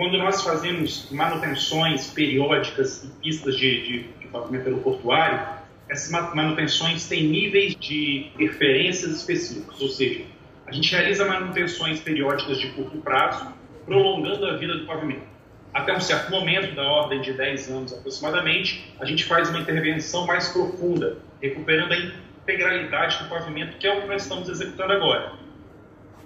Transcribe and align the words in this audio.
Quando 0.00 0.16
nós 0.16 0.40
fazemos 0.40 1.10
manutenções 1.10 2.06
periódicas 2.06 3.04
em 3.04 3.10
pistas 3.20 3.54
de, 3.54 3.82
de, 3.82 4.02
de 4.18 4.26
pavimento 4.28 4.66
aeroportuário, 4.68 5.46
essas 5.90 6.10
manutenções 6.10 7.06
têm 7.06 7.24
níveis 7.24 7.76
de 7.76 8.30
interferências 8.34 9.14
específicos, 9.14 9.78
ou 9.78 9.88
seja, 9.90 10.24
a 10.66 10.72
gente 10.72 10.90
realiza 10.90 11.26
manutenções 11.26 12.00
periódicas 12.00 12.58
de 12.58 12.70
curto 12.70 12.96
prazo, 13.02 13.52
prolongando 13.84 14.46
a 14.46 14.56
vida 14.56 14.74
do 14.78 14.86
pavimento. 14.86 15.26
Até 15.74 15.94
um 15.94 16.00
certo 16.00 16.30
momento, 16.30 16.74
da 16.74 16.82
ordem 16.82 17.20
de 17.20 17.34
10 17.34 17.70
anos 17.70 17.92
aproximadamente, 17.92 18.94
a 18.98 19.04
gente 19.04 19.24
faz 19.24 19.50
uma 19.50 19.58
intervenção 19.58 20.24
mais 20.26 20.48
profunda, 20.48 21.18
recuperando 21.42 21.92
a 21.92 21.98
integralidade 21.98 23.22
do 23.22 23.28
pavimento, 23.28 23.76
que 23.76 23.86
é 23.86 23.98
o 23.98 24.00
que 24.00 24.08
nós 24.08 24.22
estamos 24.22 24.48
executando 24.48 24.94
agora. 24.94 25.34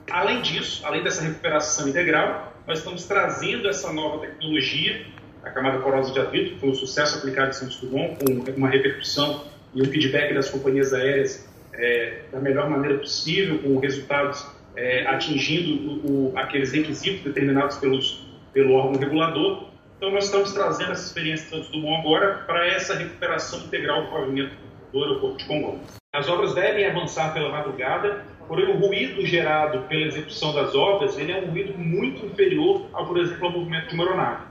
Além 0.09 0.43
disso, 0.43 0.87
além 0.87 1.03
dessa 1.03 1.25
recuperação 1.25 1.89
integral, 1.89 2.54
nós 2.67 2.79
estamos 2.79 3.05
trazendo 3.05 3.69
essa 3.69 3.93
nova 3.93 4.27
tecnologia, 4.27 5.07
a 5.43 5.51
camada 5.51 5.79
porosa 5.81 6.13
de 6.13 6.19
atrito, 6.19 6.55
que 6.55 6.61
foi 6.61 6.71
um 6.71 6.75
sucesso 6.75 7.19
aplicado 7.19 7.51
em 7.51 7.53
Santos 7.53 7.77
Dumont, 7.77 8.17
com 8.25 8.51
uma 8.53 8.69
repercussão 8.69 9.45
e 9.75 9.83
um 9.83 9.85
feedback 9.85 10.33
das 10.33 10.49
companhias 10.49 10.95
aéreas 10.95 11.47
é, 11.75 12.23
da 12.33 12.41
melhor 12.41 12.71
maneira 12.71 12.99
possível, 12.99 13.59
com 13.59 13.79
resultados 13.79 14.47
é, 14.77 15.07
atingindo 15.07 16.07
o, 16.07 16.33
o, 16.33 16.39
aqueles 16.39 16.73
requisitos 16.73 17.23
determinados 17.23 17.77
pelos, 17.77 18.27
pelo 18.53 18.75
órgão 18.75 18.99
regulador. 18.99 19.69
Então, 19.97 20.11
nós 20.11 20.25
estamos 20.25 20.53
trazendo 20.53 20.93
essa 20.93 21.07
experiência 21.07 21.45
de 21.45 21.51
Santos 21.51 21.71
Dumont 21.71 22.01
agora 22.01 22.45
para 22.47 22.67
essa 22.67 22.95
recuperação 22.95 23.61
integral 23.61 24.05
do 24.05 24.11
pavimento 24.11 24.55
do 24.93 25.03
aeroporto 25.03 25.39
de 25.39 25.45
Congonhas. 25.47 26.04
As 26.15 26.29
obras 26.29 26.55
devem 26.55 26.87
avançar 26.87 27.35
pela 27.35 27.49
madrugada, 27.49 28.25
porém 28.47 28.67
o 28.67 28.79
ruído 28.79 29.27
gerado 29.27 29.81
pela 29.89 30.07
execução 30.07 30.55
das 30.55 30.73
obras 30.73 31.19
ele 31.19 31.33
é 31.33 31.41
um 31.41 31.47
ruído 31.47 31.77
muito 31.77 32.25
inferior 32.25 32.87
ao, 32.93 33.05
por 33.05 33.19
exemplo, 33.19 33.47
ao 33.47 33.51
movimento 33.51 33.89
de 33.89 33.95
uma 33.97 34.05
aeronave. 34.05 34.45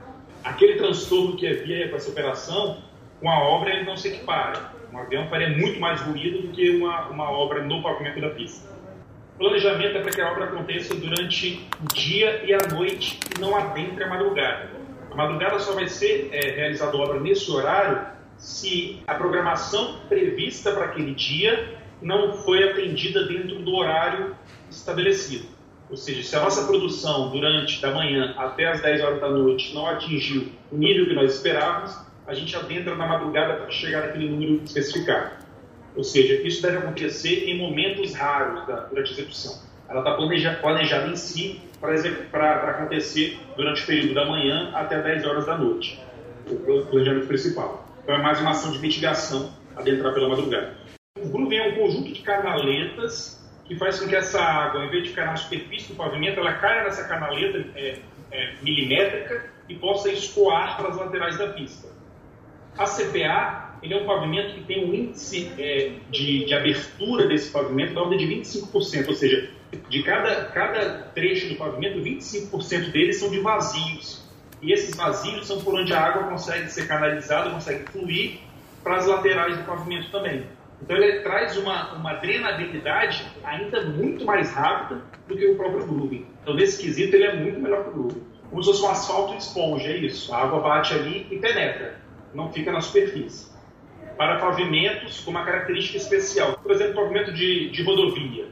Aquele 0.44 0.74
transtorno 0.74 1.34
que 1.36 1.46
havia 1.46 1.88
com 1.88 1.96
essa 1.96 2.10
operação, 2.10 2.82
com 3.18 3.30
a 3.30 3.38
obra 3.38 3.70
ele 3.70 3.84
não 3.84 3.96
se 3.96 4.08
equipara. 4.08 4.74
Um 4.92 4.98
avião 4.98 5.26
faria 5.30 5.56
muito 5.56 5.80
mais 5.80 6.02
ruído 6.02 6.42
do 6.42 6.48
que 6.48 6.68
uma, 6.68 7.08
uma 7.08 7.30
obra 7.30 7.64
no 7.64 7.82
pavimento 7.82 8.20
da 8.20 8.28
pista. 8.28 8.68
O 9.36 9.38
planejamento 9.38 9.96
é 9.96 10.02
para 10.02 10.10
que 10.10 10.20
a 10.20 10.32
obra 10.32 10.44
aconteça 10.44 10.94
durante 10.94 11.66
o 11.82 11.94
dia 11.94 12.44
e 12.44 12.52
a 12.52 12.58
noite 12.74 13.18
e 13.34 13.40
não 13.40 13.56
adentre 13.56 14.04
a 14.04 14.08
madrugada. 14.08 14.68
A 15.10 15.14
madrugada 15.14 15.58
só 15.58 15.72
vai 15.72 15.88
ser 15.88 16.28
é, 16.30 16.50
realizada 16.56 16.94
a 16.94 17.00
obra 17.00 17.18
nesse 17.20 17.50
horário 17.50 18.12
se 18.38 19.02
a 19.06 19.14
programação 19.14 20.00
prevista 20.08 20.72
para 20.72 20.86
aquele 20.86 21.14
dia 21.14 21.78
não 22.02 22.34
foi 22.34 22.70
atendida 22.70 23.26
dentro 23.26 23.60
do 23.60 23.74
horário 23.74 24.34
estabelecido. 24.70 25.46
Ou 25.90 25.96
seja, 25.96 26.22
se 26.22 26.34
a 26.34 26.40
nossa 26.40 26.66
produção 26.66 27.30
durante 27.30 27.80
da 27.80 27.92
manhã 27.92 28.34
até 28.36 28.66
as 28.66 28.80
10 28.80 29.02
horas 29.02 29.20
da 29.20 29.30
noite 29.30 29.74
não 29.74 29.86
atingiu 29.86 30.48
o 30.72 30.76
nível 30.76 31.06
que 31.06 31.14
nós 31.14 31.34
esperávamos, 31.34 31.96
a 32.26 32.34
gente 32.34 32.56
adentra 32.56 32.94
na 32.96 33.06
madrugada 33.06 33.54
para 33.54 33.70
chegar 33.70 34.06
naquele 34.06 34.28
número 34.28 34.62
especificado. 34.64 35.44
Ou 35.94 36.02
seja, 36.02 36.34
isso 36.42 36.62
deve 36.62 36.78
acontecer 36.78 37.48
em 37.48 37.58
momentos 37.58 38.14
raros 38.14 38.66
da, 38.66 38.76
durante 38.80 39.10
a 39.10 39.12
execução. 39.12 39.62
Ela 39.88 40.00
está 40.00 40.14
planejada, 40.14 40.56
planejada 40.58 41.06
em 41.08 41.16
si 41.16 41.60
para 42.30 42.70
acontecer 42.70 43.38
durante 43.56 43.82
o 43.82 43.86
período 43.86 44.14
da 44.14 44.24
manhã 44.24 44.70
até 44.74 45.00
10 45.00 45.26
horas 45.26 45.46
da 45.46 45.56
noite, 45.56 46.00
o 46.48 46.86
planejamento 46.86 47.26
principal. 47.26 47.86
Então 48.04 48.16
é 48.16 48.18
mais 48.18 48.38
uma 48.38 48.50
ação 48.50 48.70
de 48.70 48.78
mitigação 48.80 49.50
adentrar 49.74 50.12
pela 50.12 50.28
madrugada. 50.28 50.76
O 51.18 51.26
grooving 51.26 51.56
é 51.56 51.68
um 51.68 51.74
conjunto 51.76 52.12
de 52.12 52.20
canaletas 52.20 53.42
que 53.64 53.76
faz 53.76 53.98
com 53.98 54.06
que 54.06 54.14
essa 54.14 54.42
água, 54.42 54.82
ao 54.82 54.86
invés 54.88 55.04
de 55.04 55.08
ficar 55.08 55.24
na 55.24 55.36
superfície 55.36 55.88
do 55.88 55.96
pavimento, 55.96 56.38
ela 56.38 56.52
caia 56.52 56.84
nessa 56.84 57.08
canaleta 57.08 57.66
é, 57.74 58.00
é, 58.30 58.54
milimétrica 58.60 59.50
e 59.70 59.74
possa 59.76 60.12
escoar 60.12 60.76
para 60.76 60.88
as 60.90 60.98
laterais 60.98 61.38
da 61.38 61.48
pista. 61.54 61.88
A 62.76 62.84
CPA 62.84 63.78
ele 63.82 63.94
é 63.94 63.96
um 63.96 64.04
pavimento 64.04 64.54
que 64.54 64.64
tem 64.64 64.84
um 64.84 64.92
índice 64.92 65.50
é, 65.58 65.92
de, 66.10 66.44
de, 66.44 66.52
abertura 66.52 67.26
desse 67.26 67.50
pavimento 67.50 67.94
da 67.94 68.02
ordem 68.02 68.18
de 68.18 68.26
25%, 68.26 69.08
ou 69.08 69.14
seja, 69.14 69.50
de 69.88 70.02
cada, 70.02 70.44
cada 70.46 71.04
trecho 71.14 71.48
do 71.48 71.54
pavimento, 71.56 72.00
25% 72.00 72.90
deles 72.90 73.18
são 73.18 73.30
de 73.30 73.40
vazios 73.40 74.23
e 74.64 74.72
esses 74.72 74.96
vazios 74.96 75.46
são 75.46 75.60
por 75.60 75.74
onde 75.74 75.92
a 75.92 76.00
água 76.00 76.24
consegue 76.24 76.70
ser 76.70 76.88
canalizada, 76.88 77.50
consegue 77.50 77.84
fluir 77.90 78.38
para 78.82 78.96
as 78.96 79.06
laterais 79.06 79.58
do 79.58 79.64
pavimento 79.64 80.10
também. 80.10 80.46
Então 80.80 80.96
ele 80.96 81.20
traz 81.20 81.56
uma, 81.58 81.92
uma 81.92 82.14
drenabilidade 82.14 83.26
ainda 83.44 83.82
muito 83.82 84.24
mais 84.24 84.52
rápida 84.52 85.02
do 85.28 85.36
que 85.36 85.46
o 85.46 85.56
próprio 85.56 85.86
grooving. 85.86 86.26
Então 86.42 86.54
nesse 86.54 86.82
quesito 86.82 87.14
ele 87.14 87.24
é 87.24 87.36
muito 87.36 87.60
melhor 87.60 87.84
que 87.84 87.90
o 87.90 87.92
grooving. 87.92 88.22
Como 88.48 88.62
se 88.62 88.70
fosse 88.70 88.82
um 88.82 88.88
asfalto 88.88 89.34
esponja, 89.34 89.90
é 89.90 89.96
isso. 89.98 90.34
A 90.34 90.42
água 90.42 90.60
bate 90.60 90.94
ali 90.94 91.26
e 91.30 91.38
penetra, 91.38 92.00
não 92.32 92.50
fica 92.50 92.72
na 92.72 92.80
superfície. 92.80 93.52
Para 94.16 94.38
pavimentos 94.38 95.20
com 95.20 95.30
uma 95.30 95.44
característica 95.44 95.98
especial, 95.98 96.54
por 96.62 96.72
exemplo, 96.72 96.94
pavimento 96.94 97.32
de, 97.32 97.68
de 97.70 97.82
rodovia, 97.82 98.46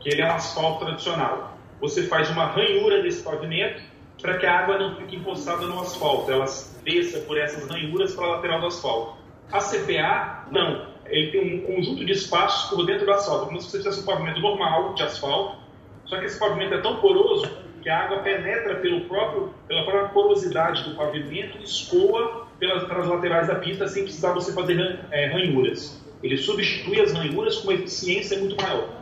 que 0.00 0.08
ele 0.08 0.22
é 0.22 0.26
um 0.26 0.34
asfalto 0.34 0.84
tradicional. 0.84 1.58
Você 1.80 2.04
faz 2.04 2.30
uma 2.30 2.46
ranhura 2.46 3.02
desse 3.02 3.22
pavimento 3.22 3.82
para 4.20 4.38
que 4.38 4.46
a 4.46 4.60
água 4.60 4.78
não 4.78 4.96
fique 4.96 5.16
empoçada 5.16 5.66
no 5.66 5.80
asfalto, 5.80 6.30
ela 6.30 6.46
desça 6.84 7.20
por 7.20 7.38
essas 7.38 7.68
ranhuras 7.68 8.14
para 8.14 8.26
a 8.26 8.30
lateral 8.36 8.60
do 8.60 8.66
asfalto. 8.66 9.16
A 9.52 9.58
CPA, 9.60 10.46
não. 10.50 10.86
Ele 11.06 11.30
tem 11.30 11.54
um 11.54 11.74
conjunto 11.74 12.04
de 12.04 12.12
espaços 12.12 12.70
por 12.70 12.84
dentro 12.84 13.06
do 13.06 13.12
asfalto, 13.12 13.46
como 13.46 13.60
se 13.60 13.70
você 13.70 13.78
tivesse 13.78 14.00
um 14.00 14.04
pavimento 14.04 14.40
normal 14.40 14.94
de 14.94 15.02
asfalto, 15.02 15.56
só 16.04 16.18
que 16.18 16.26
esse 16.26 16.38
pavimento 16.38 16.74
é 16.74 16.80
tão 16.80 16.96
poroso 16.96 17.50
que 17.82 17.88
a 17.88 18.04
água 18.04 18.18
penetra 18.18 18.76
pelo 18.76 19.02
próprio, 19.02 19.54
pela 19.66 19.84
própria 19.84 20.08
porosidade 20.10 20.82
do 20.84 20.96
pavimento 20.96 21.58
e 21.58 21.62
escoa 21.62 22.46
pelas, 22.58 22.84
pelas 22.84 23.06
laterais 23.06 23.46
da 23.46 23.54
pista 23.54 23.86
sem 23.86 24.02
precisar 24.02 24.32
você 24.32 24.52
fazer 24.52 25.00
é, 25.10 25.26
ranhuras. 25.26 26.04
Ele 26.22 26.36
substitui 26.36 27.00
as 27.00 27.12
ranhuras 27.12 27.58
com 27.58 27.68
uma 27.68 27.74
eficiência 27.74 28.38
muito 28.38 28.60
maior. 28.60 28.97